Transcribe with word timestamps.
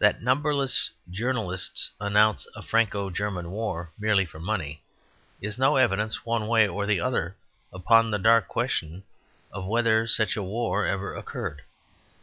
That 0.00 0.20
numberless 0.22 0.90
journalists 1.10 1.90
announce 1.98 2.46
a 2.54 2.60
Franco 2.60 3.08
German 3.08 3.50
war 3.50 3.90
merely 3.98 4.26
for 4.26 4.38
money 4.38 4.82
is 5.40 5.58
no 5.58 5.76
evidence 5.76 6.26
one 6.26 6.46
way 6.46 6.68
or 6.68 6.84
the 6.84 7.00
other 7.00 7.36
upon 7.72 8.10
the 8.10 8.18
dark 8.18 8.48
question 8.48 9.02
of 9.50 9.64
whether 9.66 10.06
such 10.06 10.36
a 10.36 10.42
war 10.42 10.84
ever 10.84 11.14
occurred. 11.14 11.62